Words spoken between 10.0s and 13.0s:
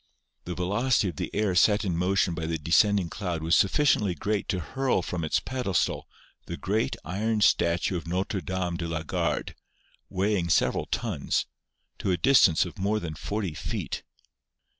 weighing several tons, to a dis tance of more